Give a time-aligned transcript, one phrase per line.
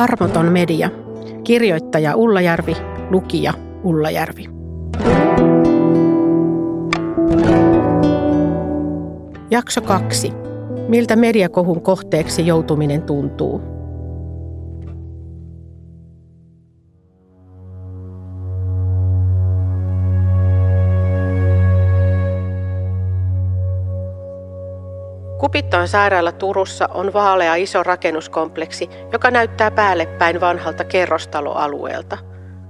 [0.00, 0.90] Armoton media.
[1.44, 2.76] Kirjoittaja Ullajärvi,
[3.10, 3.52] lukija
[3.82, 4.44] Ullajärvi.
[9.50, 10.32] Jakso 2.
[10.88, 13.69] Miltä mediakohun kohteeksi joutuminen tuntuu?
[25.40, 32.18] Kupittaan sairaala Turussa on vaalea iso rakennuskompleksi, joka näyttää päälle päin vanhalta kerrostaloalueelta.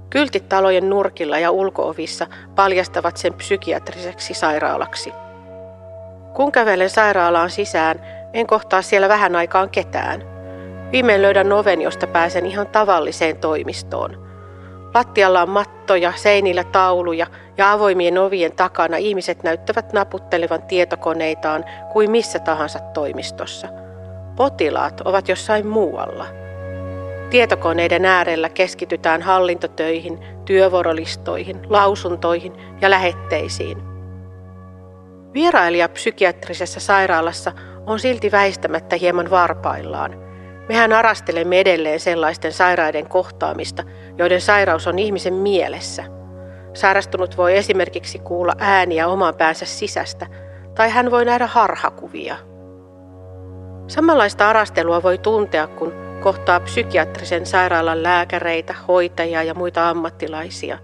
[0.09, 5.13] Kyltit talojen nurkilla ja ulkoovissa paljastavat sen psykiatriseksi sairaalaksi.
[6.33, 8.01] Kun kävelen sairaalaan sisään,
[8.33, 10.23] en kohtaa siellä vähän aikaan ketään.
[10.91, 14.17] Viimein löydän oven, josta pääsen ihan tavalliseen toimistoon–
[14.93, 22.39] Lattialla on mattoja, seinillä tauluja ja avoimien ovien takana ihmiset näyttävät naputtelevan tietokoneitaan kuin missä
[22.39, 23.67] tahansa toimistossa.
[24.35, 26.25] Potilaat ovat jossain muualla.
[27.29, 33.77] Tietokoneiden äärellä keskitytään hallintotöihin, työvuorolistoihin, lausuntoihin ja lähetteisiin.
[35.33, 37.51] Vierailija psykiatrisessa sairaalassa
[37.85, 40.15] on silti väistämättä hieman varpaillaan–
[40.71, 43.83] Mehän arastelemme edelleen sellaisten sairaiden kohtaamista,
[44.17, 46.03] joiden sairaus on ihmisen mielessä.
[46.73, 50.27] Sairastunut voi esimerkiksi kuulla ääniä oman päänsä sisästä,
[50.75, 52.35] tai hän voi nähdä harhakuvia.
[53.87, 60.77] Samanlaista arastelua voi tuntea, kun kohtaa psykiatrisen sairaalan lääkäreitä, hoitajia ja muita ammattilaisia.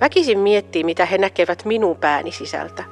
[0.00, 2.84] Väkisin miettii, mitä he näkevät minun pääni sisältä.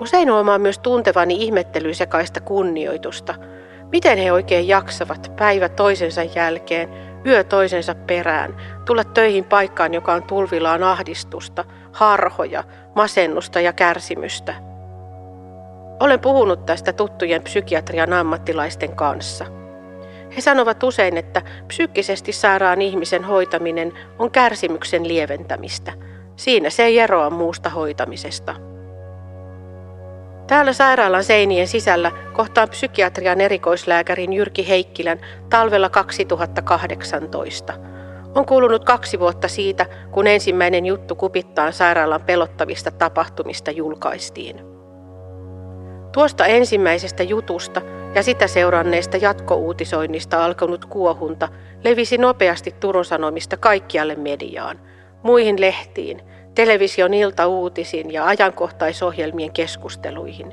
[0.00, 3.34] Usein huomaa myös tuntevani ihmettelysekaista kunnioitusta–
[3.92, 6.88] Miten he oikein jaksavat päivä toisensa jälkeen,
[7.26, 12.64] yö toisensa perään, tulla töihin paikkaan, joka on tulvillaan ahdistusta, harhoja,
[12.94, 14.54] masennusta ja kärsimystä?
[16.00, 19.44] Olen puhunut tästä tuttujen psykiatrian ammattilaisten kanssa.
[20.36, 25.92] He sanovat usein, että psyykkisesti sairaan ihmisen hoitaminen on kärsimyksen lieventämistä.
[26.36, 28.54] Siinä se ei eroa muusta hoitamisesta.
[30.46, 35.20] Täällä sairaalan seinien sisällä kohtaan psykiatrian erikoislääkärin Jyrki Heikkilän
[35.50, 37.72] talvella 2018.
[38.34, 44.56] On kulunut kaksi vuotta siitä, kun ensimmäinen juttu kupittaan sairaalan pelottavista tapahtumista julkaistiin.
[46.12, 47.82] Tuosta ensimmäisestä jutusta
[48.14, 51.48] ja sitä seuranneesta jatkouutisoinnista alkanut kuohunta
[51.84, 54.80] levisi nopeasti Turun Sanomista kaikkialle mediaan,
[55.22, 56.20] muihin lehtiin–
[56.56, 60.52] television iltauutisiin ja ajankohtaisohjelmien keskusteluihin.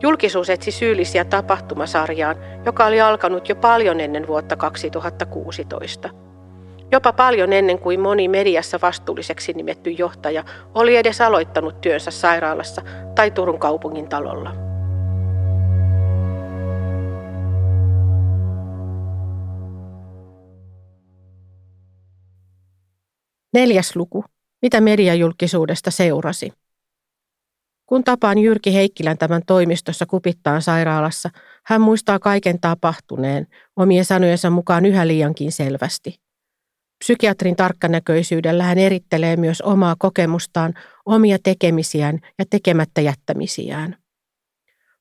[0.00, 6.10] Julkisuus etsi syyllisiä tapahtumasarjaan, joka oli alkanut jo paljon ennen vuotta 2016.
[6.90, 12.82] Jopa paljon ennen kuin moni mediassa vastuulliseksi nimetty johtaja oli edes aloittanut työnsä sairaalassa
[13.14, 14.54] tai Turun kaupungin talolla.
[23.52, 24.24] Neljäs luku.
[24.64, 26.52] Mitä mediajulkisuudesta seurasi?
[27.86, 31.30] Kun tapaan Jyrki Heikkilän tämän toimistossa kupittaan sairaalassa,
[31.66, 36.20] hän muistaa kaiken tapahtuneen, omien sanojensa mukaan yhä liiankin selvästi.
[37.04, 40.74] Psykiatrin tarkkanäköisyydellä hän erittelee myös omaa kokemustaan,
[41.06, 43.96] omia tekemisiään ja tekemättä jättämisiään.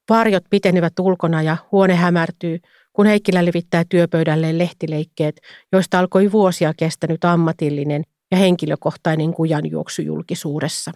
[0.10, 2.60] Varjot pitenevät ulkona ja huone hämärtyy,
[2.94, 5.42] kun Heikkilä levittää työpöydälleen lehtileikkeet,
[5.72, 10.92] joista alkoi vuosia kestänyt ammatillinen ja henkilökohtainen kujanjuoksu julkisuudessa.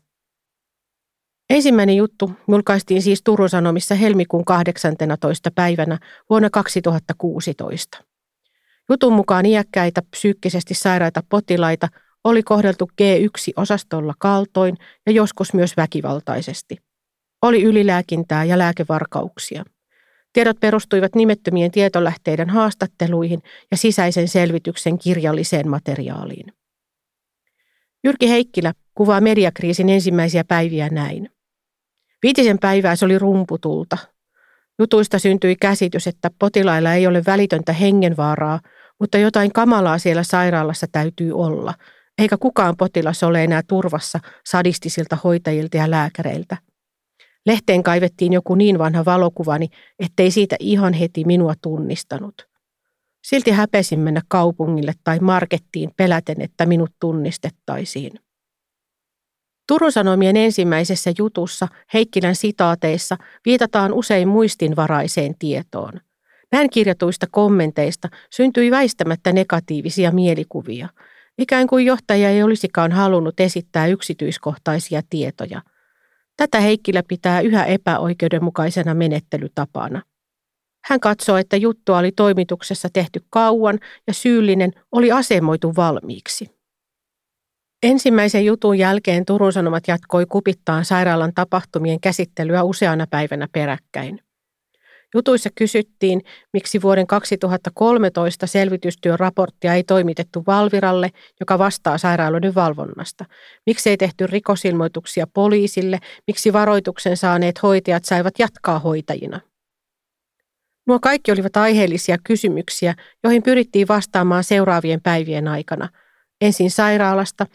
[1.49, 5.51] Ensimmäinen juttu julkaistiin siis Turun Sanomissa helmikuun 18.
[5.51, 5.99] päivänä
[6.29, 8.03] vuonna 2016.
[8.89, 11.87] Jutun mukaan iäkkäitä psyykkisesti sairaita potilaita
[12.23, 16.77] oli kohdeltu G1-osastolla kaltoin ja joskus myös väkivaltaisesti.
[17.41, 19.63] Oli ylilääkintää ja lääkevarkauksia.
[20.33, 26.56] Tiedot perustuivat nimettömien tietolähteiden haastatteluihin ja sisäisen selvityksen kirjalliseen materiaaliin.
[28.07, 31.29] Jyrki Heikkilä kuvaa mediakriisin ensimmäisiä päiviä näin.
[32.23, 33.97] Viitisen päivää se oli rumputulta.
[34.79, 38.59] Jutuista syntyi käsitys, että potilailla ei ole välitöntä hengenvaaraa,
[38.99, 41.73] mutta jotain kamalaa siellä sairaalassa täytyy olla,
[42.17, 44.19] eikä kukaan potilas ole enää turvassa
[44.49, 46.57] sadistisilta hoitajilta ja lääkäreiltä.
[47.45, 49.67] Lehteen kaivettiin joku niin vanha valokuvani,
[49.99, 52.47] ettei siitä ihan heti minua tunnistanut.
[53.29, 58.12] Silti häpesin mennä kaupungille tai markettiin peläten, että minut tunnistettaisiin.
[59.68, 65.94] Turun Sanomien ensimmäisessä jutussa Heikkilän sitaateissa viitataan usein muistinvaraiseen tietoon.
[66.52, 70.90] Näin kirjatuista kommenteista syntyi väistämättä negatiivisia mielikuvia,
[71.38, 75.62] ikään kuin johtaja ei olisikaan halunnut esittää yksityiskohtaisia tietoja.
[76.38, 80.02] Tätä Heikkilä pitää yhä epäoikeudenmukaisena menettelytapana.
[80.85, 86.58] Hän katsoo, että juttua oli toimituksessa tehty kauan ja syyllinen oli asemoitu valmiiksi.
[87.84, 94.20] Ensimmäisen jutun jälkeen Turun Sanomat jatkoi kupittaan sairaalan tapahtumien käsittelyä useana päivänä peräkkäin.
[95.14, 96.22] Jutuissa kysyttiin,
[96.53, 101.09] miksi vuoden 2013 selvitystyön raporttia ei toimitettu Valviralle,
[101.40, 103.26] joka vastaa sairaaloiden valvonnasta.
[103.66, 109.40] Miksi ei tehty rikosilmoituksia poliisille, miksi varoituksen saaneet hoitajat saivat jatkaa hoitajina.
[110.87, 115.89] Nuo kaikki olivat aiheellisia kysymyksiä, joihin pyrittiin vastaamaan seuraavien päivien aikana.
[116.41, 117.45] Ensin sairaalasta,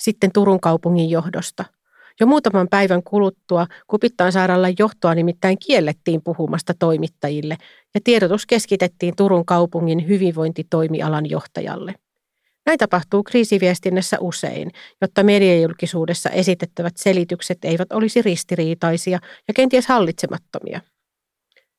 [0.00, 1.64] sitten Turun kaupungin johdosta–
[2.20, 7.56] jo muutaman päivän kuluttua Kupittaan sairaalan johtoa nimittäin kiellettiin puhumasta toimittajille
[7.94, 11.94] ja tiedotus keskitettiin Turun kaupungin hyvinvointitoimialan johtajalle.
[12.66, 14.70] Näin tapahtuu kriisiviestinnässä usein,
[15.00, 20.80] jotta mediajulkisuudessa esitettävät selitykset eivät olisi ristiriitaisia ja kenties hallitsemattomia.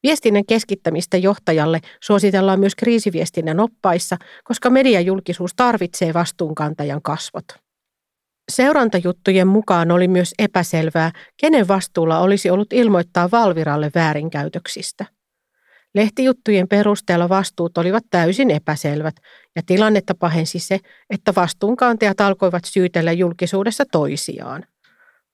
[0.04, 7.46] Viestinnän keskittämistä johtajalle suositellaan myös kriisiviestinnän oppaissa, koska mediajulkisuus tarvitsee vastuunkantajan kasvot.
[8.52, 15.06] Seurantajuttujen mukaan oli myös epäselvää, kenen vastuulla olisi ollut ilmoittaa Valviralle väärinkäytöksistä.
[15.96, 19.16] Lehtijuttujen perusteella vastuut olivat täysin epäselvät
[19.56, 24.66] ja tilannetta pahensi se, että vastuunkantajat alkoivat syytellä julkisuudessa toisiaan.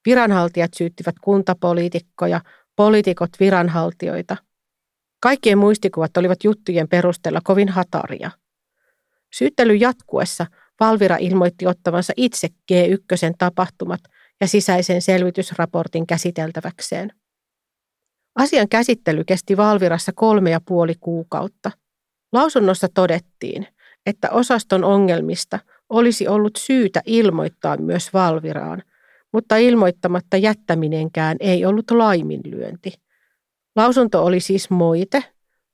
[0.05, 2.41] Viranhaltijat syyttivät kuntapoliitikkoja,
[2.75, 4.37] poliitikot viranhaltijoita.
[5.19, 8.31] Kaikkien muistikuvat olivat juttujen perusteella kovin hataria.
[9.33, 10.45] Syyttelyn jatkuessa
[10.79, 13.99] Valvira ilmoitti ottavansa itse G1 tapahtumat
[14.41, 17.11] ja sisäisen selvitysraportin käsiteltäväkseen.
[18.35, 21.71] Asian käsittely kesti Valvirassa kolme ja puoli kuukautta.
[22.31, 23.67] Lausunnossa todettiin,
[24.05, 25.59] että osaston ongelmista
[25.89, 28.83] olisi ollut syytä ilmoittaa myös Valviraan,
[29.33, 33.06] mutta ilmoittamatta jättäminenkään ei ollut laiminlyönti.
[33.77, 35.23] Lausunto oli siis moite,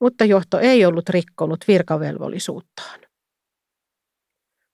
[0.01, 2.99] mutta johto ei ollut rikkonut virkavelvollisuuttaan.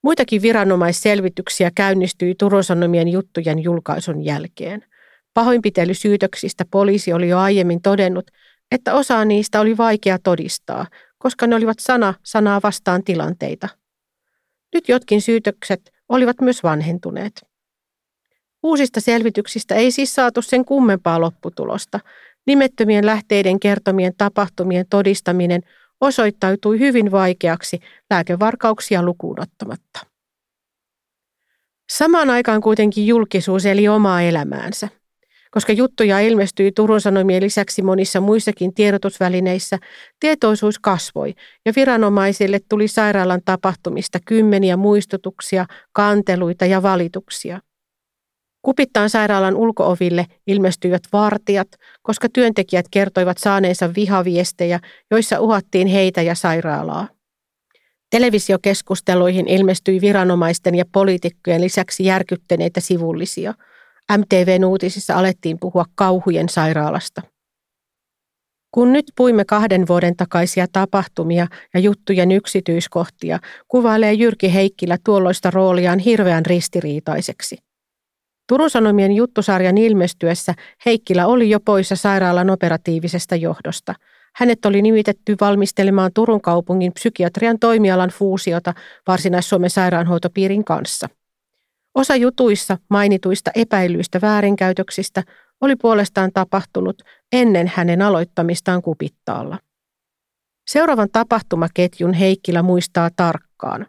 [0.04, 4.86] Muitakin viranomaisselvityksiä käynnistyi Turun Sanomien juttujen julkaisun jälkeen.
[5.34, 8.32] Pahoinpitelysyytöksistä poliisi oli jo aiemmin todennut,
[8.72, 10.86] että osa niistä oli vaikea todistaa,
[11.18, 13.70] koska ne olivat sana sanaa vastaan tilanteita.
[14.74, 17.50] Nyt jotkin syytökset olivat myös vanhentuneet.
[18.64, 22.00] Uusista selvityksistä ei siis saatu sen kummempaa lopputulosta.
[22.50, 25.62] Nimettömien lähteiden kertomien tapahtumien todistaminen
[26.02, 27.80] osoittautui hyvin vaikeaksi
[28.10, 30.00] lääkevarkauksia lukuun ottamatta.
[31.90, 34.88] Samaan aikaan kuitenkin julkisuus eli omaa elämäänsä.
[35.52, 39.78] Koska juttuja ilmestyi Turun Sanomien lisäksi monissa muissakin tiedotusvälineissä,
[40.20, 41.34] tietoisuus kasvoi
[41.66, 47.60] ja viranomaisille tuli sairaalan tapahtumista kymmeniä muistutuksia, kanteluita ja valituksia.
[48.62, 51.68] Kupittaan sairaalan ulkooville ilmestyivät vartijat,
[52.02, 54.80] koska työntekijät kertoivat saaneensa vihaviestejä,
[55.12, 57.08] joissa uhattiin heitä ja sairaalaa.
[58.10, 63.54] Televisiokeskusteluihin ilmestyi viranomaisten ja poliitikkojen lisäksi järkyttäneitä sivullisia.
[64.18, 67.22] MTVn uutisissa alettiin puhua kauhujen sairaalasta.
[68.72, 76.00] Kun nyt puimme kahden vuoden takaisia tapahtumia ja juttujen yksityiskohtia, kuvailee Jyrki Heikkilä tuolloista rooliaan
[76.00, 77.58] hirveän ristiriitaiseksi–
[78.50, 80.54] Turun Sanomien juttusarjan ilmestyessä
[80.86, 83.96] Heikkilä oli jo poissa sairaalan operatiivisesta johdosta.
[84.36, 88.74] Hänet oli nimitetty valmistelemaan Turun kaupungin psykiatrian toimialan fuusiota
[89.08, 91.10] Varsinais-Suomen sairaanhoitopiirin kanssa.
[91.96, 95.24] Osa jutuissa mainituista epäilyistä väärinkäytöksistä
[95.62, 97.02] oli puolestaan tapahtunut
[97.32, 99.60] ennen hänen aloittamistaan kupittaalla.
[100.68, 103.88] Seuraavan tapahtumaketjun Heikkilä muistaa tarkkaan.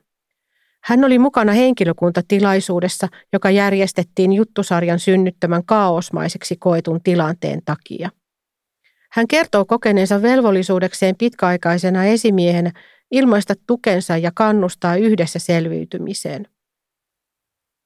[0.85, 8.11] Hän oli mukana henkilökuntatilaisuudessa, joka järjestettiin juttusarjan synnyttämän kaosmaiseksi koetun tilanteen takia.
[9.13, 12.73] Hän kertoo kokeneensa velvollisuudekseen pitkäaikaisena esimiehenä
[13.11, 16.47] ilmaista tukensa ja kannustaa yhdessä selviytymiseen.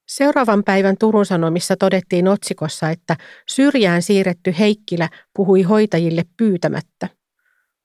[0.07, 3.15] Seuraavan päivän Turun Sanomissa todettiin otsikossa, että
[3.49, 7.09] syrjään siirretty Heikkilä puhui hoitajille pyytämättä.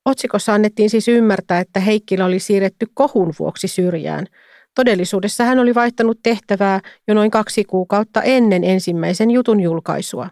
[0.05, 4.27] Otsikossa annettiin siis ymmärtää, että Heikkilä oli siirretty kohun vuoksi syrjään–
[4.81, 10.31] Todellisuudessa hän oli vaihtanut tehtävää jo noin kaksi kuukautta ennen ensimmäisen jutun julkaisua.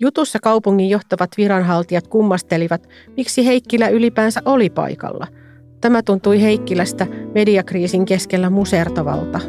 [0.00, 5.26] Jutussa kaupungin johtavat viranhaltijat kummastelivat, miksi Heikkilä ylipäänsä oli paikalla.
[5.80, 9.40] Tämä tuntui Heikkilästä mediakriisin keskellä musertavalta.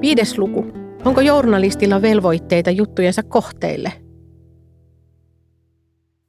[0.00, 0.66] Viides luku.
[1.04, 3.92] Onko journalistilla velvoitteita juttujensa kohteille–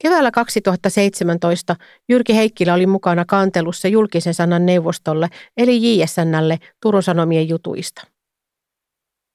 [0.02, 1.76] Keväällä 2017
[2.10, 8.08] Jyrki Heikkilä oli mukana kantelussa julkisen sanan neuvostolle eli JSNlle Turun Sanomien jutuista.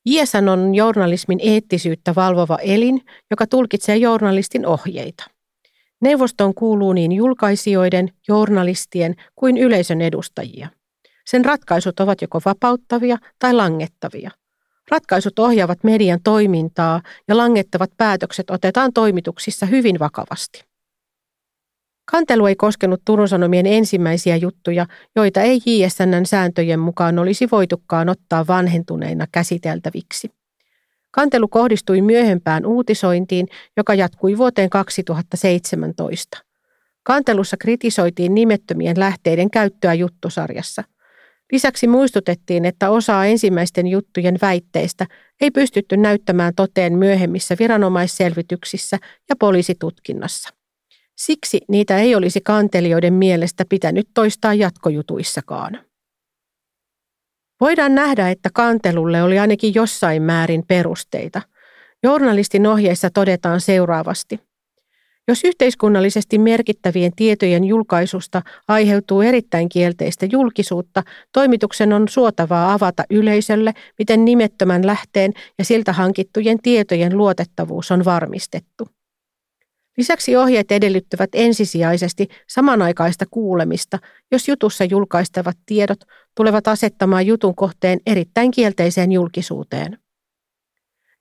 [0.05, 3.01] ISN on journalismin eettisyyttä valvova elin,
[3.31, 5.25] joka tulkitsee journalistin ohjeita.
[6.01, 10.69] Neuvostoon kuuluu niin julkaisijoiden, journalistien kuin yleisön edustajia.
[11.27, 14.31] Sen ratkaisut ovat joko vapauttavia tai langettavia.
[14.91, 20.65] Ratkaisut ohjaavat median toimintaa ja langettavat päätökset otetaan toimituksissa hyvin vakavasti.
[22.11, 24.87] Kantelu ei koskenut Turun Sanomien ensimmäisiä juttuja,
[25.17, 30.31] joita ei JSNn sääntöjen mukaan olisi voitukaan ottaa vanhentuneina käsiteltäviksi.
[31.11, 36.39] Kantelu kohdistui myöhempään uutisointiin, joka jatkui vuoteen 2017.
[37.03, 40.85] Kantelussa kritisoitiin nimettömien lähteiden käyttöä juttusarjassa.
[41.53, 45.07] Lisäksi muistutettiin, että osaa ensimmäisten juttujen väitteistä
[45.41, 50.49] ei pystytty näyttämään toteen myöhemmissä viranomaisselvityksissä ja poliisitutkinnassa.
[51.17, 55.81] Siksi niitä ei olisi kantelijoiden mielestä pitänyt toistaa jatkojutuissakaan.
[57.61, 61.43] Voidaan nähdä, että kantelulle oli ainakin jossain määrin perusteita.
[62.03, 64.41] Journalistin ohjeissa todetaan seuraavasti.
[65.29, 71.03] Jos yhteiskunnallisesti merkittävien tietojen julkaisusta aiheutuu erittäin kielteistä julkisuutta,
[71.33, 78.89] toimituksen on suotavaa avata yleisölle, miten nimettömän lähteen ja siltä hankittujen tietojen luotettavuus on varmistettu.
[79.97, 83.99] Lisäksi ohjeet edellyttävät ensisijaisesti samanaikaista kuulemista,
[84.33, 85.99] jos jutussa julkaistavat tiedot
[86.35, 90.02] tulevat asettamaan jutun kohteen erittäin kielteiseen julkisuuteen.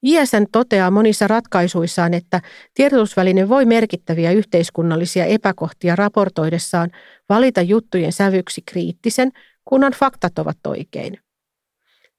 [0.03, 2.41] ISN toteaa monissa ratkaisuissaan, että
[2.73, 6.91] tiedotusväline voi merkittäviä yhteiskunnallisia epäkohtia raportoidessaan
[7.29, 9.31] valita juttujen sävyksi kriittisen,
[9.65, 11.17] kunhan faktat ovat oikein.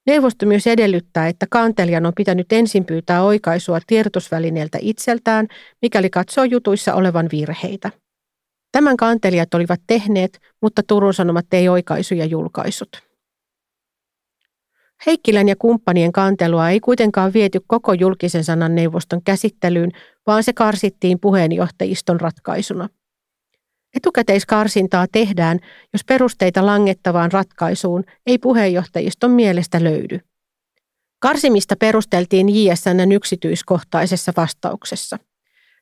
[0.07, 5.49] Neuvosto myös edellyttää, että kantelijan on pitänyt ensin pyytää oikaisua tiedotusvälineeltä itseltään,
[5.83, 7.91] mikäli katsoo jutuissa olevan virheitä.
[8.73, 13.12] Tämän kantelijat olivat tehneet, mutta Turun Sanomat ei oikaisuja julkaisut.
[15.07, 19.91] Heikkilän ja kumppanien kantelua ei kuitenkaan viety koko julkisen sanan neuvoston käsittelyyn,
[20.27, 22.89] vaan se karsittiin puheenjohtajiston ratkaisuna–
[23.97, 25.59] Etukäteiskarsintaa tehdään,
[25.93, 30.21] jos perusteita langettavaan ratkaisuun ei puheenjohtajiston mielestä löydy.
[31.19, 35.19] Karsimista perusteltiin JSNn yksityiskohtaisessa vastauksessa.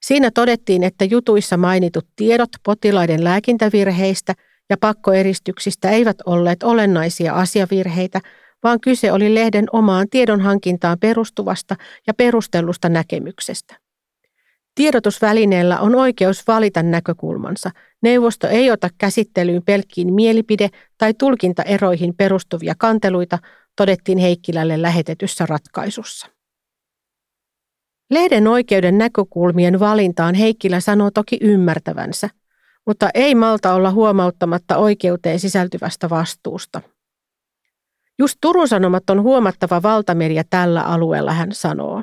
[0.02, 4.34] Siinä todettiin, että jutuissa mainitut tiedot potilaiden lääkintävirheistä
[4.70, 8.20] ja pakkoeristyksistä eivät olleet olennaisia asiavirheitä,
[8.62, 11.76] vaan kyse oli lehden omaan tiedonhankintaan perustuvasta
[12.06, 13.78] ja perustellusta näkemyksestä.
[14.74, 17.70] Tiedotusvälineellä on oikeus valita näkökulmansa.
[18.02, 23.38] Neuvosto ei ota käsittelyyn pelkkiin mielipide- tai tulkintaeroihin perustuvia kanteluita,
[23.76, 26.26] todettiin Heikkilälle lähetetyssä ratkaisussa.
[28.10, 32.28] Lehden oikeuden näkökulmien valintaan Heikkilä sanoo toki ymmärtävänsä,
[32.86, 36.80] mutta ei malta olla huomauttamatta oikeuteen sisältyvästä vastuusta.
[38.20, 42.02] Just Turun Sanomat on huomattava valtamedia tällä alueella, hän sanoo.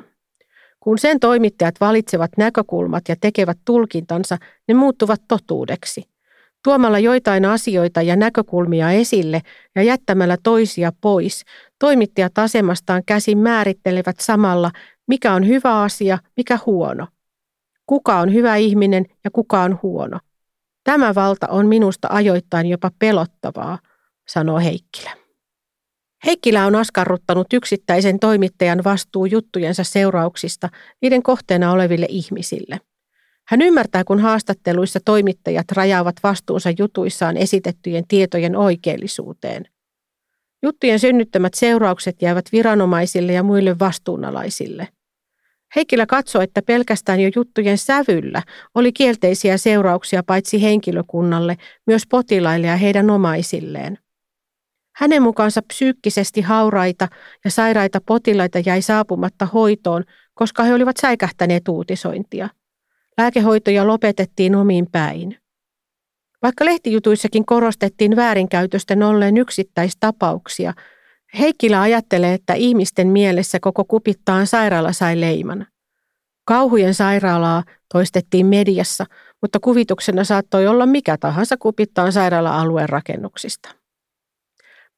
[0.80, 4.36] Kun sen toimittajat valitsevat näkökulmat ja tekevät tulkintansa,
[4.68, 6.02] ne muuttuvat totuudeksi.
[6.64, 9.40] Tuomalla joitain asioita ja näkökulmia esille
[9.74, 11.44] ja jättämällä toisia pois,
[11.78, 14.70] toimittajat asemastaan käsin määrittelevät samalla,
[15.06, 17.06] mikä on hyvä asia, mikä huono.
[17.86, 20.18] Kuka on hyvä ihminen ja kuka on huono.
[20.84, 23.78] Tämä valta on minusta ajoittain jopa pelottavaa,
[24.28, 25.27] sanoo Heikkilä.
[26.26, 30.68] Heikkilä on askarruttanut yksittäisen toimittajan vastuu juttujensa seurauksista
[31.02, 32.80] niiden kohteena oleville ihmisille.
[33.48, 39.64] Hän ymmärtää, kun haastatteluissa toimittajat rajaavat vastuunsa jutuissaan esitettyjen tietojen oikeellisuuteen.
[40.62, 44.88] Juttujen synnyttämät seuraukset jäävät viranomaisille ja muille vastuunalaisille.
[45.76, 48.42] Heikkilä katsoi, että pelkästään jo juttujen sävyllä
[48.74, 51.56] oli kielteisiä seurauksia paitsi henkilökunnalle,
[51.86, 53.98] myös potilaille ja heidän omaisilleen.
[54.98, 57.08] Hänen mukaansa psyykkisesti hauraita
[57.44, 62.48] ja sairaita potilaita jäi saapumatta hoitoon, koska he olivat säikähtäneet uutisointia.
[63.18, 65.38] Lääkehoitoja lopetettiin omiin päin.
[66.42, 70.72] Vaikka lehtijutuissakin korostettiin väärinkäytösten olleen yksittäistapauksia,
[71.38, 75.66] Heikkilä ajattelee, että ihmisten mielessä koko kupittaan sairaala sai leiman.
[76.44, 79.04] Kauhujen sairaalaa toistettiin mediassa,
[79.42, 83.77] mutta kuvituksena saattoi olla mikä tahansa kupittaan sairaala-alueen rakennuksista.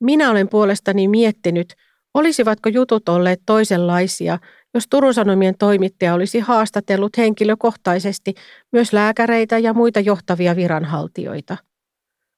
[0.01, 1.75] Minä olen puolestani miettinyt,
[2.15, 4.39] olisivatko jutut olleet toisenlaisia,
[4.75, 8.35] jos Turun Sanomien toimittaja olisi haastatellut henkilökohtaisesti
[8.73, 11.57] myös lääkäreitä ja muita johtavia viranhaltijoita.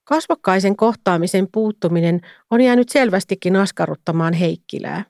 [0.04, 5.04] Kasvokkaisen kohtaamisen puuttuminen on jäänyt selvästikin askarruttamaan Heikkilää.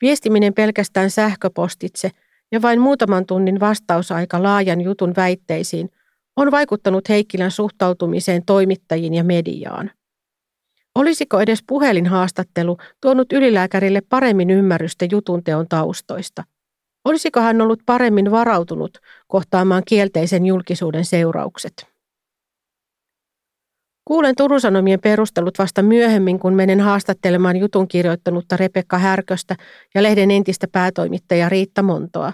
[0.00, 2.10] Viestiminen pelkästään sähköpostitse
[2.52, 5.90] ja vain muutaman tunnin vastausaika laajan jutun väitteisiin
[6.36, 9.90] on vaikuttanut Heikkilän suhtautumiseen toimittajiin ja mediaan.
[10.96, 16.44] Olisiko edes puhelinhaastattelu tuonut ylilääkärille paremmin ymmärrystä jutun teon taustoista?
[17.04, 18.98] Olisiko hän ollut paremmin varautunut
[19.28, 21.86] kohtaamaan kielteisen julkisuuden seuraukset?
[24.04, 29.56] Kuulen Turun Sanomien perustelut vasta myöhemmin, kun menen haastattelemaan jutun kirjoittanutta Rebekka Härköstä
[29.94, 32.32] ja lehden entistä päätoimittajaa Riitta Montoa.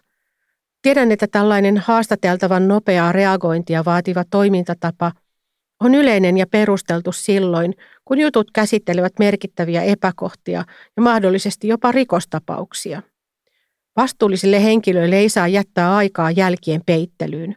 [0.83, 5.13] Tiedän, että tällainen haastateltavan nopeaa reagointia vaativa toimintatapa
[5.85, 7.75] on yleinen ja perusteltu silloin,
[8.05, 10.65] kun jutut käsittelevät merkittäviä epäkohtia
[10.97, 13.03] ja mahdollisesti jopa rikostapauksia.
[13.97, 17.57] Vastuullisille henkilöille ei saa jättää aikaa jälkien peittelyyn.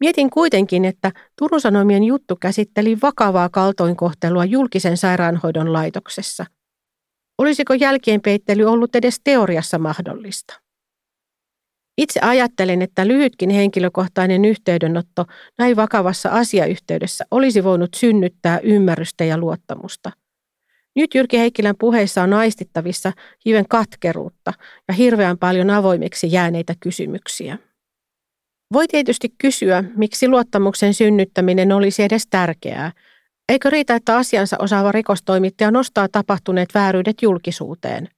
[0.00, 6.46] Mietin kuitenkin, että Turun Sanomien juttu käsitteli vakavaa kaltoinkohtelua julkisen sairaanhoidon laitoksessa.
[7.38, 10.65] Olisiko jälkeenpeittely ollut edes teoriassa mahdollista?
[11.98, 15.24] Itse ajattelen, että lyhytkin henkilökohtainen yhteydenotto
[15.58, 20.10] näin vakavassa asiayhteydessä olisi voinut synnyttää ymmärrystä ja luottamusta.
[20.96, 23.12] Nyt Jyrki Heikkilän puheissa on aistittavissa
[23.46, 24.52] hiven katkeruutta
[24.88, 27.58] ja hirveän paljon avoimeksi jääneitä kysymyksiä.
[28.72, 32.92] Voi tietysti kysyä, miksi luottamuksen synnyttäminen olisi edes tärkeää.
[33.48, 38.08] Eikö riitä, että asiansa osaava rikostoimittaja nostaa tapahtuneet vääryydet julkisuuteen?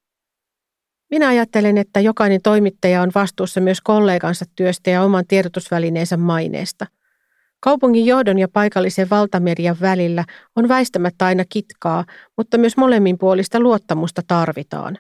[1.11, 6.87] Minä ajattelen, että jokainen toimittaja on vastuussa myös kollegansa työstä ja oman tiedotusvälineensä maineesta.
[7.61, 10.25] Kaupungin johdon ja paikallisen valtamedian välillä
[10.57, 12.05] on väistämättä aina kitkaa,
[12.37, 14.99] mutta myös molemmin puolista luottamusta tarvitaan.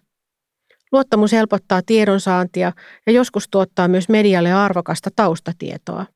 [0.93, 2.73] Luottamus helpottaa tiedonsaantia
[3.07, 6.07] ja joskus tuottaa myös medialle arvokasta taustatietoa.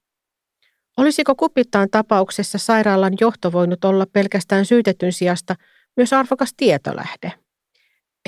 [0.96, 5.54] Olisiko Kupittaan tapauksessa sairaalan johto voinut olla pelkästään syytetyn sijasta
[5.96, 7.41] myös arvokas tietolähde?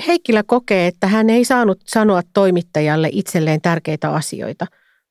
[0.07, 4.65] Heikkilä kokee, että hän ei saanut sanoa toimittajalle itselleen tärkeitä asioita.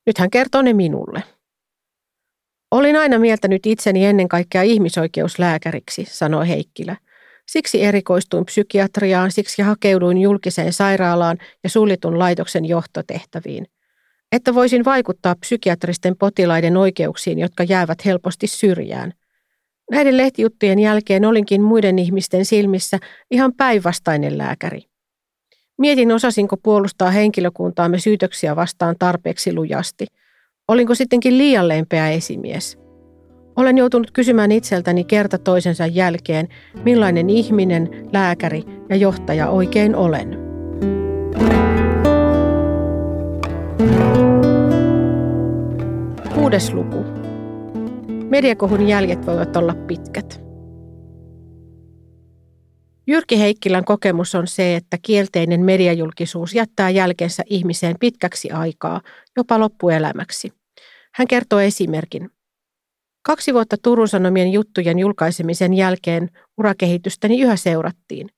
[0.07, 1.23] Nyt hän kertoo ne minulle.
[2.71, 6.97] Olin aina mieltänyt itseni ennen kaikkea ihmisoikeuslääkäriksi, sanoi Heikkilä.
[7.49, 13.66] Siksi erikoistuin psykiatriaan, siksi hakeuduin julkiseen sairaalaan ja suljetun laitoksen johtotehtäviin.
[14.33, 19.12] Että voisin vaikuttaa psykiatristen potilaiden oikeuksiin, jotka jäävät helposti syrjään.
[19.90, 22.99] Näiden lehtijuttujen jälkeen olinkin muiden ihmisten silmissä
[23.31, 24.83] ihan päinvastainen lääkäri.
[25.79, 30.07] Mietin, osasinko puolustaa henkilökuntaamme syytöksiä vastaan tarpeeksi lujasti.
[30.68, 32.79] Olinko sittenkin liian lempeä esimies–
[33.57, 36.49] olen joutunut kysymään itseltäni kerta toisensa jälkeen,
[36.85, 40.38] millainen ihminen, lääkäri ja johtaja oikein olen.
[46.35, 47.23] Kuudes luku.
[48.35, 50.40] Mediakohun jäljet voivat olla pitkät.
[53.07, 59.01] Jyrki Heikkilän kokemus on se, että kielteinen mediajulkisuus jättää jälkensä ihmiseen pitkäksi aikaa,
[59.37, 60.53] jopa loppuelämäksi.
[61.14, 62.31] Hän kertoo esimerkin.
[63.23, 68.29] Kaksi vuotta Turun Sanomien juttujen julkaisemisen jälkeen urakehitystäni yhä seurattiin.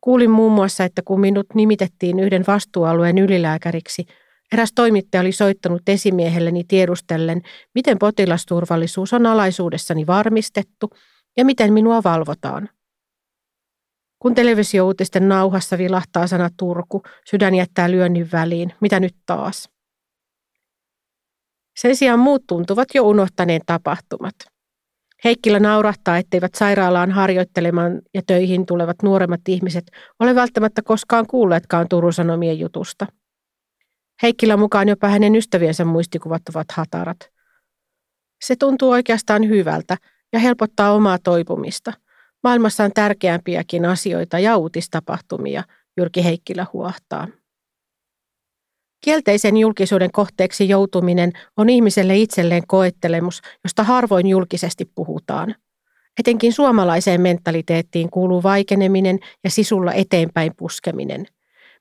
[0.00, 4.04] Kuulin muun muassa, että kun minut nimitettiin yhden vastuualueen ylilääkäriksi,
[4.52, 7.42] eräs toimittaja oli soittanut esimiehelleni tiedustellen,
[7.74, 10.90] miten potilasturvallisuus on alaisuudessani varmistettu
[11.36, 12.68] ja miten minua valvotaan.
[14.18, 18.72] Kun televisiouutisten nauhassa vilahtaa sana Turku, sydän jättää lyönnin väliin.
[18.80, 19.68] Mitä nyt taas?
[21.78, 24.34] Sen sijaan muut tuntuvat jo unohtaneen tapahtumat.
[25.24, 29.84] Heikkilä naurahtaa, etteivät sairaalaan harjoittelemaan ja töihin tulevat nuoremmat ihmiset
[30.18, 33.06] ole välttämättä koskaan kuulleetkaan Turun Sanomien jutusta.
[34.22, 37.30] Heikkilä mukaan jopa hänen ystäviensä muistikuvat ovat hatarat.
[38.44, 39.96] Se tuntuu oikeastaan hyvältä
[40.32, 41.92] ja helpottaa omaa toipumista.
[42.42, 45.64] Maailmassa on tärkeämpiäkin asioita ja uutistapahtumia,
[45.96, 47.28] Jyrki Heikkilä huahtaa.
[49.04, 55.54] Kielteisen julkisuuden kohteeksi joutuminen on ihmiselle itselleen koettelemus, josta harvoin julkisesti puhutaan.
[56.18, 61.26] Etenkin suomalaiseen mentaliteettiin kuuluu vaikeneminen ja sisulla eteenpäin puskeminen.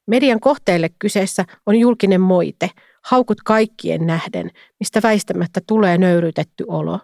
[0.09, 2.69] Median kohteelle kyseessä on julkinen moite,
[3.05, 6.99] haukut kaikkien nähden, mistä väistämättä tulee nöyrytetty olo.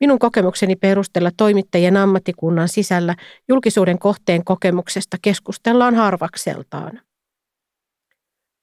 [0.00, 3.14] Minun kokemukseni perusteella toimittajien ammattikunnan sisällä
[3.48, 7.00] julkisuuden kohteen kokemuksesta keskustellaan harvakseltaan.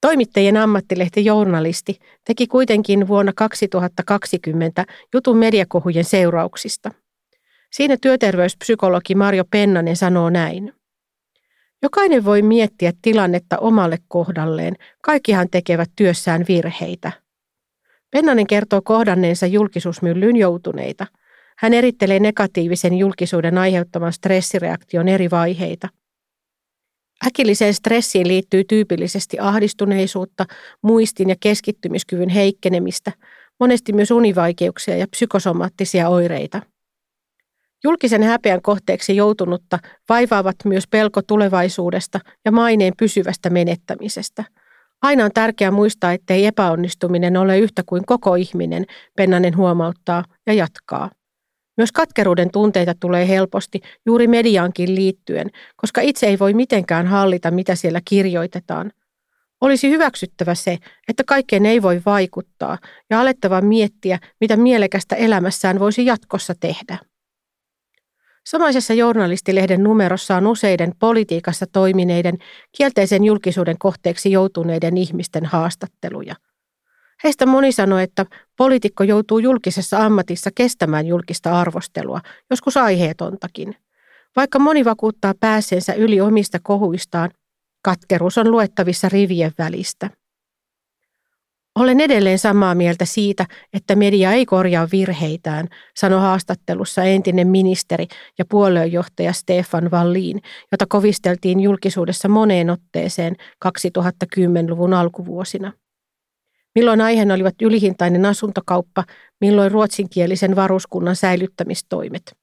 [0.02, 6.92] Toimittajien ammattilehti Journalisti teki kuitenkin vuonna 2020 jutun mediakohujen seurauksista.
[7.72, 10.74] Siinä työterveyspsykologi Marjo Pennanen sanoo näin.
[11.84, 14.76] Jokainen voi miettiä tilannetta omalle kohdalleen.
[15.02, 17.12] Kaikkihan tekevät työssään virheitä.
[18.12, 21.08] Pennanen kertoo kohdanneensa julkisuusmyllyyn joutuneita.
[21.58, 25.90] Hän erittelee negatiivisen julkisuuden aiheuttaman stressireaktion eri vaiheita–
[27.28, 30.46] Äkilliseen stressiin liittyy tyypillisesti ahdistuneisuutta,
[30.82, 33.12] muistin ja keskittymiskyvyn heikkenemistä,
[33.60, 36.62] monesti myös univaikeuksia ja psykosomaattisia oireita.
[37.84, 44.44] Julkisen häpeän kohteeksi joutunutta vaivaavat myös pelko tulevaisuudesta ja maineen pysyvästä menettämisestä.
[45.02, 51.10] Aina on tärkeää muistaa, ettei epäonnistuminen ole yhtä kuin koko ihminen, Pennanen huomauttaa ja jatkaa.
[51.78, 57.76] Myös katkeruuden tunteita tulee helposti juuri mediaankin liittyen, koska itse ei voi mitenkään hallita, mitä
[57.76, 58.92] siellä kirjoitetaan.
[59.62, 62.78] Olisi hyväksyttävä se, että kaikkeen ei voi vaikuttaa
[63.10, 67.13] ja alettava miettiä, mitä mielekästä elämässään voisi jatkossa tehdä.
[68.46, 72.38] Samaisessa journalistilehden numerossa on useiden politiikassa toimineiden,
[72.78, 76.36] kielteisen julkisuuden kohteeksi joutuneiden ihmisten haastatteluja.
[77.24, 78.26] Heistä moni sanoi, että
[78.58, 83.76] poliitikko joutuu julkisessa ammatissa kestämään julkista arvostelua, joskus aiheetontakin.
[84.36, 87.32] Vaikka moni vakuuttaa pääseensä yli omista kohuistaan,
[87.82, 90.10] katkeruus on luettavissa rivien välistä.
[91.76, 98.08] Olen edelleen samaa mieltä siitä, että media ei korjaa virheitään, sanoi haastattelussa entinen ministeri
[98.40, 105.72] ja puoluejohtaja Stefan Wallin, jota kovisteltiin julkisuudessa moneen otteeseen 2010-luvun alkuvuosina.
[106.76, 109.04] Milloin aiheena olivat ylihintainen asuntokauppa,
[109.42, 112.36] milloin ruotsinkielisen varuskunnan säilyttämistoimet.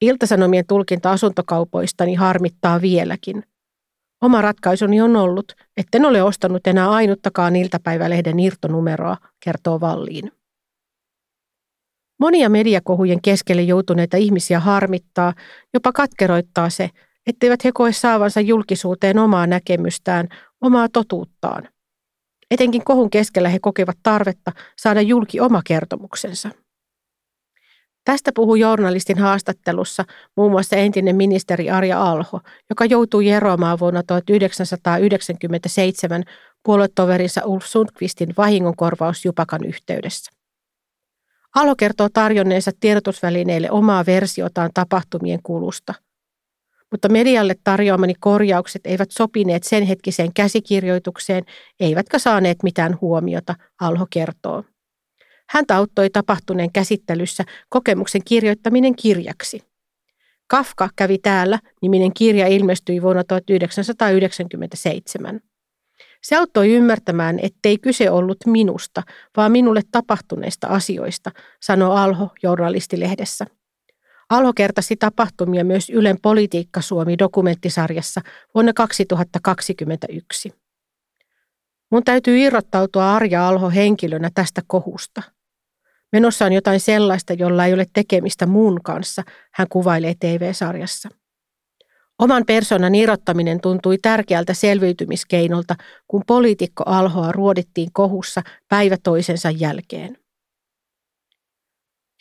[0.00, 3.44] Iltasanomien tulkinta asuntokaupoistani harmittaa vieläkin–
[4.22, 10.32] Oma ratkaisuni on ollut, etten ole ostanut enää ainuttakaan iltapäivälehden irtonumeroa, kertoo Valliin.
[12.20, 15.34] Monia mediakohujen keskelle joutuneita ihmisiä harmittaa,
[15.74, 16.90] jopa katkeroittaa se,
[17.26, 20.28] etteivät he koe saavansa julkisuuteen omaa näkemystään,
[20.60, 21.68] omaa totuuttaan.
[22.50, 26.50] Etenkin kohun keskellä he kokevat tarvetta saada julki oma kertomuksensa.
[28.04, 30.04] Tästä puhui journalistin haastattelussa
[30.36, 36.24] muun muassa entinen ministeri Arja Alho, joka joutui eroamaan vuonna 1997
[36.62, 40.32] puoluetoverinsa Ulf Sundqvistin vahingonkorvausjupakan yhteydessä.
[41.54, 45.94] Alho kertoo tarjonneensa tiedotusvälineille omaa versiotaan tapahtumien kulusta.
[46.90, 51.44] Mutta medialle tarjoamani korjaukset eivät sopineet sen hetkiseen käsikirjoitukseen,
[51.80, 54.64] eivätkä saaneet mitään huomiota, Alho kertoo.
[55.48, 59.60] Häntä auttoi tapahtuneen käsittelyssä kokemuksen kirjoittaminen kirjaksi.
[60.46, 65.40] Kafka kävi täällä, niminen kirja ilmestyi vuonna 1997.
[66.22, 69.02] Se auttoi ymmärtämään, ettei kyse ollut minusta,
[69.36, 71.30] vaan minulle tapahtuneista asioista,
[71.62, 73.46] sanoi Alho journalistilehdessä.
[74.30, 78.20] Alho kertasi tapahtumia myös Ylen Politiikka Suomi dokumenttisarjassa
[78.54, 80.61] vuonna 2021.
[81.92, 85.22] Mun täytyy irrottautua Arja Alho henkilönä tästä kohusta.
[86.12, 89.22] Menossa on jotain sellaista, jolla ei ole tekemistä muun kanssa,
[89.54, 91.08] hän kuvailee TV-sarjassa.
[92.18, 95.74] Oman persoonan irrottaminen tuntui tärkeältä selviytymiskeinolta,
[96.08, 100.16] kun poliitikko Alhoa ruodittiin kohussa päivä toisensa jälkeen.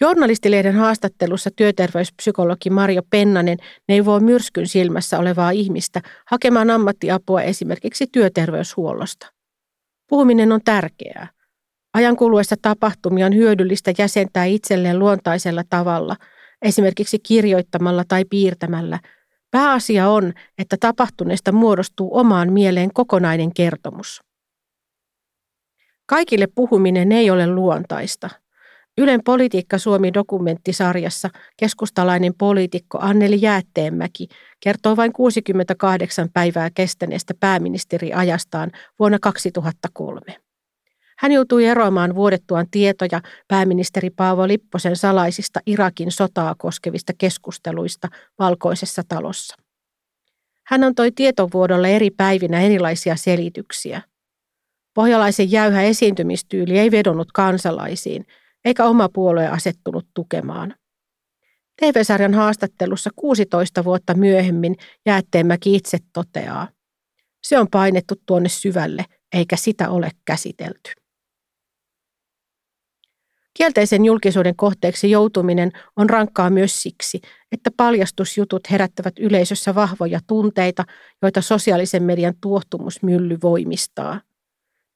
[0.02, 3.58] Journalistilehden haastattelussa työterveyspsykologi Mario Pennanen
[3.88, 9.41] neuvoo myrskyn silmässä olevaa ihmistä hakemaan ammattiapua esimerkiksi työterveyshuollosta.
[10.12, 11.28] Puhuminen on tärkeää.
[11.94, 16.16] Ajan kuluessa tapahtumia on hyödyllistä jäsentää itselleen luontaisella tavalla,
[16.62, 19.00] esimerkiksi kirjoittamalla tai piirtämällä.
[19.52, 24.22] Pääasia on, että tapahtuneesta muodostuu omaan mieleen kokonainen kertomus.
[26.06, 28.30] Kaikille puhuminen ei ole luontaista.
[28.98, 34.28] Ylen Politiikka Suomi-dokumenttisarjassa keskustalainen poliitikko Anneli Jäätteenmäki
[34.60, 40.22] kertoo vain 68 päivää kestäneestä pääministeriajastaan vuonna 2003.
[41.18, 48.08] Hän joutui eroamaan vuodettuaan tietoja pääministeri Paavo Lipposen salaisista Irakin sotaa koskevista keskusteluista
[48.40, 49.56] Valkoisessa talossa.
[50.68, 54.02] Hän antoi tietovuodolle eri päivinä erilaisia selityksiä.
[54.94, 58.26] Pohjalaisen jäyhä esiintymistyyli ei vedonnut kansalaisiin,
[58.66, 60.76] eikä oma puolue asettunut tukemaan.
[61.82, 66.68] TV-sarjan haastattelussa 16 vuotta myöhemmin Jäätteenmäki itse toteaa.
[67.44, 70.92] Se on painettu tuonne syvälle, eikä sitä ole käsitelty.
[73.54, 77.22] Kielteisen julkisuuden kohteeksi joutuminen on rankkaa myös siksi,
[77.52, 80.86] että paljastusjutut herättävät yleisössä vahvoja tunteita,
[81.22, 84.22] joita sosiaalisen median tuohtumusmylly voimistaa.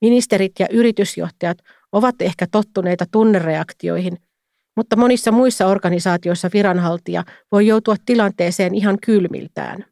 [0.02, 1.58] Ministerit ja yritysjohtajat
[1.96, 4.18] ovat ehkä tottuneita tunnereaktioihin,
[4.76, 9.86] mutta monissa muissa organisaatioissa viranhaltija voi joutua tilanteeseen ihan kylmiltään.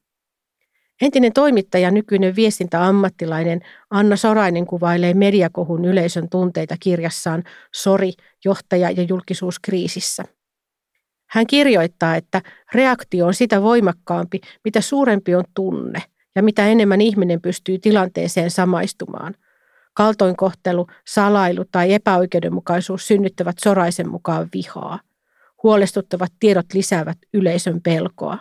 [1.02, 7.44] Entinen toimittaja, nykyinen viestintäammattilainen Anna Sorainen kuvailee mediakohun yleisön tunteita kirjassaan
[7.76, 8.12] Sori,
[8.46, 10.24] johtaja ja julkisuus kriisissä.
[11.30, 12.42] Hän kirjoittaa, että
[12.74, 16.00] reaktio on sitä voimakkaampi, mitä suurempi on tunne
[16.36, 19.36] ja mitä enemmän ihminen pystyy tilanteeseen samaistumaan.
[19.94, 25.00] Kaltoinkohtelu, salailu tai epäoikeudenmukaisuus synnyttävät Soraisen mukaan vihaa.
[25.64, 28.38] Huolestuttavat tiedot lisäävät yleisön pelkoa.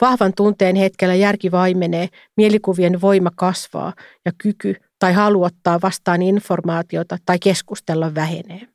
[0.00, 3.92] Vahvan tunteen hetkellä järki vaimenee, mielikuvien voima kasvaa
[4.24, 8.68] ja kyky tai halu ottaa vastaan informaatiota tai keskustella vähenee.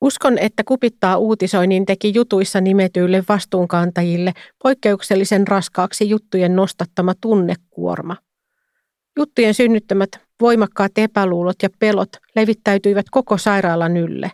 [0.00, 8.16] Uskon, että kupittaa uutisoinnin teki jutuissa nimetyille vastuunkantajille poikkeuksellisen raskaaksi juttujen nostattama tunnekuorma.
[9.18, 10.08] Juttujen synnyttämät
[10.40, 14.30] voimakkaat epäluulot ja pelot levittäytyivät koko sairaalan ylle.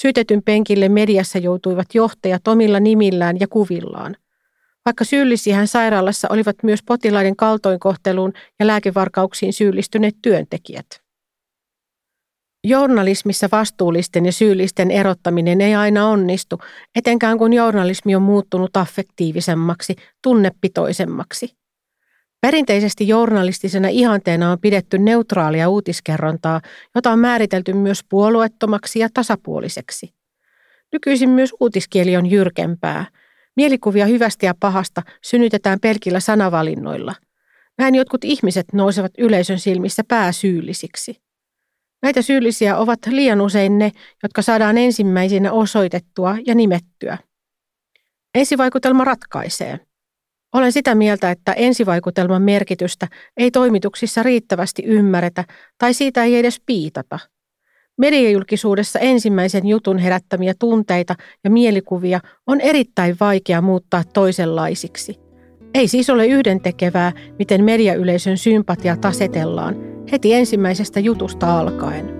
[0.00, 4.16] Syytetyn penkille mediassa joutuivat johtajat omilla nimillään ja kuvillaan.
[4.84, 10.86] Vaikka syyllisiä hän sairaalassa olivat myös potilaiden kaltoinkohteluun ja lääkevarkauksiin syyllistyneet työntekijät.
[12.64, 16.58] Journalismissa vastuullisten ja syyllisten erottaminen ei aina onnistu,
[16.94, 21.57] etenkään kun journalismi on muuttunut affektiivisemmaksi, tunnepitoisemmaksi.
[22.40, 26.60] Perinteisesti journalistisena ihanteena on pidetty neutraalia uutiskerrontaa,
[26.94, 30.14] jota on määritelty myös puolueettomaksi ja tasapuoliseksi.
[30.92, 33.06] Nykyisin myös uutiskieli on jyrkempää.
[33.56, 37.14] Mielikuvia hyvästä ja pahasta synnytetään pelkillä sanavalinnoilla.
[37.78, 41.22] Näin jotkut ihmiset nousevat yleisön silmissä pääsyyllisiksi.
[42.02, 47.18] Näitä syyllisiä ovat liian usein ne, jotka saadaan ensimmäisenä osoitettua ja nimettyä.
[48.34, 49.87] Ensivaikutelma ratkaisee.
[50.52, 55.44] Olen sitä mieltä, että ensivaikutelman merkitystä ei toimituksissa riittävästi ymmärretä
[55.78, 57.18] tai siitä ei edes piitata.
[57.98, 65.16] Mediajulkisuudessa ensimmäisen jutun herättämiä tunteita ja mielikuvia on erittäin vaikea muuttaa toisenlaisiksi.
[65.74, 69.76] Ei siis ole yhdentekevää, miten mediayleisön sympatia tasetellaan
[70.12, 72.18] heti ensimmäisestä jutusta alkaen.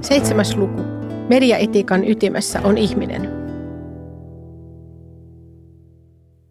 [0.00, 0.91] Seitsemäs luku.
[1.28, 3.28] Mediaetiikan ytimessä on ihminen.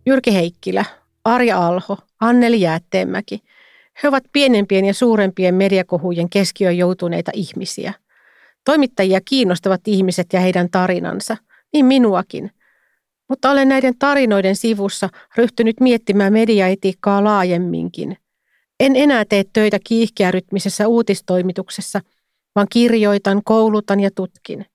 [0.06, 0.86] Jyrki Heikkilä,
[1.24, 3.44] Arja Alho, Anneli Jäätteenmäki.
[4.04, 7.94] He ovat pienempien ja suurempien mediakohujen keskiöön joutuneita ihmisiä.
[8.66, 11.38] Toimittajia kiinnostavat ihmiset ja heidän tarinansa,
[11.74, 12.52] niin minuakin.
[13.30, 18.18] Mutta olen näiden tarinoiden sivussa ryhtynyt miettimään mediaetiikkaa laajemminkin.
[18.80, 22.02] En enää tee töitä kiihkeärytmisessä uutistoimituksessa,
[22.56, 24.66] vaan kirjoitan, koulutan ja tutkin.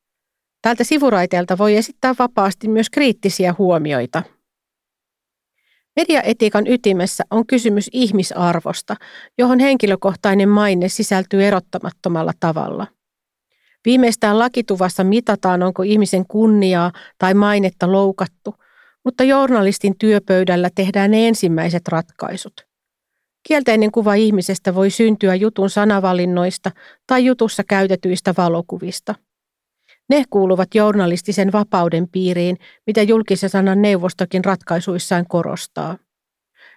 [0.63, 4.23] Tältä sivuraiteelta voi esittää vapaasti myös kriittisiä huomioita.
[5.97, 8.97] Mediaetiikan ytimessä on kysymys ihmisarvosta,
[9.39, 12.87] johon henkilökohtainen maine sisältyy erottamattomalla tavalla.
[13.85, 18.55] Viimeistään lakituvassa mitataan, onko ihmisen kunniaa tai mainetta loukattu,
[19.05, 22.66] mutta journalistin työpöydällä tehdään ne ensimmäiset ratkaisut.
[23.47, 26.71] Kielteinen kuva ihmisestä voi syntyä jutun sanavalinnoista
[27.07, 29.15] tai jutussa käytetyistä valokuvista–
[30.09, 32.57] ne kuuluvat journalistisen vapauden piiriin,
[32.87, 35.99] mitä julkisen sanan neuvostokin ratkaisuissaan korostaa.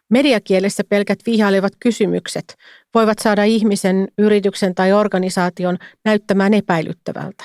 [0.09, 2.55] Mediakielessä pelkät vihailevat kysymykset
[2.93, 7.43] voivat saada ihmisen, yrityksen tai organisaation näyttämään epäilyttävältä.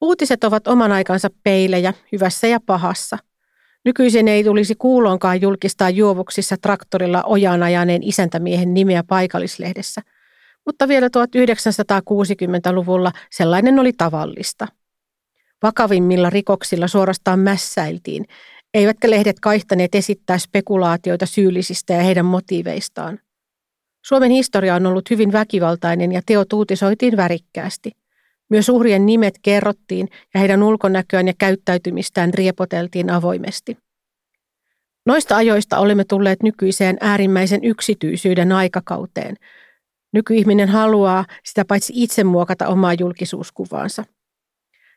[0.00, 3.18] Uutiset ovat oman aikansa peilejä, hyvässä ja pahassa.
[3.84, 10.02] Nykyisin ei tulisi kuulonkaan julkistaa juovuksissa traktorilla ojaan ajaneen isäntämiehen nimeä paikallislehdessä–
[10.66, 14.66] mutta vielä 1960-luvulla sellainen oli tavallista.
[15.62, 18.24] Vakavimmilla rikoksilla suorastaan mässäiltiin,
[18.74, 23.18] eivätkä lehdet kaihtaneet esittää spekulaatioita syyllisistä ja heidän motiiveistaan.
[24.06, 27.92] Suomen historia on ollut hyvin väkivaltainen ja teot uutisoitiin värikkäästi.
[28.50, 33.76] Myös uhrien nimet kerrottiin ja heidän ulkonäköään ja käyttäytymistään riepoteltiin avoimesti.
[35.06, 39.36] Noista ajoista olemme tulleet nykyiseen äärimmäisen yksityisyyden aikakauteen–
[40.12, 44.04] Nykyihminen haluaa sitä paitsi itse muokata omaa julkisuuskuvaansa.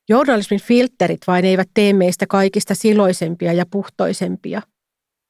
[0.10, 4.62] Journalismin filterit vain eivät tee meistä kaikista siloisempia ja puhtoisempia.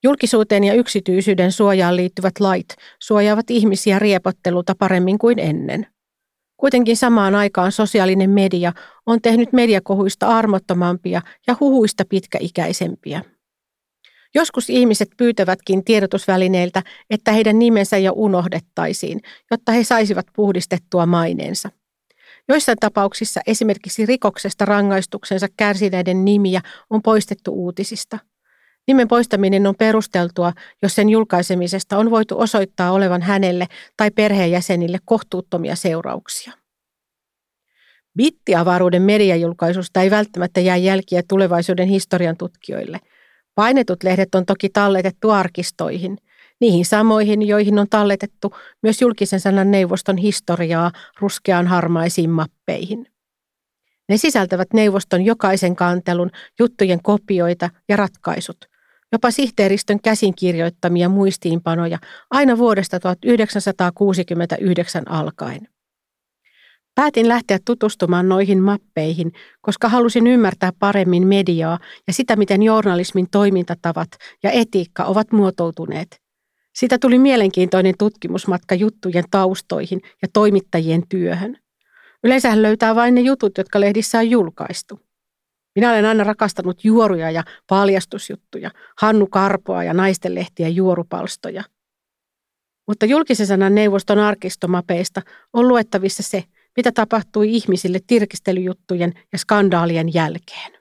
[0.03, 5.87] Julkisuuteen ja yksityisyyden suojaan liittyvät lait suojaavat ihmisiä riepottelulta paremmin kuin ennen.
[6.63, 8.73] Kuitenkin samaan aikaan sosiaalinen media
[9.05, 13.23] on tehnyt mediakohuista armottomampia ja huhuista pitkäikäisempiä.
[14.35, 19.21] Joskus ihmiset pyytävätkin tiedotusvälineiltä, että heidän nimensä jo unohdettaisiin,
[19.51, 21.69] jotta he saisivat puhdistettua maineensa.
[22.49, 28.19] Joissain tapauksissa esimerkiksi rikoksesta rangaistuksensa kärsineiden nimiä on poistettu uutisista.
[28.87, 33.67] Nimen poistaminen on perusteltua, jos sen julkaisemisesta on voitu osoittaa olevan hänelle
[33.97, 36.53] tai perheenjäsenille kohtuuttomia seurauksia.
[38.17, 42.99] Bittiavaruuden mediajulkaisusta ei välttämättä jää jälkiä tulevaisuuden historian tutkijoille–
[43.55, 46.17] Painetut lehdet on toki talletettu arkistoihin,
[46.61, 53.05] niihin samoihin, joihin on talletettu myös julkisen sanan neuvoston historiaa ruskeaan harmaisiin mappeihin.
[54.09, 58.57] Ne sisältävät neuvoston jokaisen kantelun, juttujen kopioita ja ratkaisut,
[59.13, 61.99] jopa sihteeristön käsin kirjoittamia muistiinpanoja
[62.29, 65.67] aina vuodesta 1969 alkaen.
[66.95, 74.09] Päätin lähteä tutustumaan noihin mappeihin, koska halusin ymmärtää paremmin mediaa ja sitä, miten journalismin toimintatavat
[74.43, 76.21] ja etiikka ovat muotoutuneet.
[76.75, 81.57] Siitä tuli mielenkiintoinen tutkimusmatka juttujen taustoihin ja toimittajien työhön.
[82.23, 84.99] Yleensä löytää vain ne jutut, jotka lehdissä on julkaistu.
[85.75, 91.63] Minä olen aina rakastanut juoruja ja paljastusjuttuja, Hannu Karpoa ja naistenlehtien juorupalstoja.
[92.87, 95.21] Mutta julkisen sanan neuvoston arkistomapeista
[95.53, 96.43] on luettavissa se,
[96.77, 100.73] mitä tapahtui ihmisille tirkistelyjuttujen ja skandaalien jälkeen.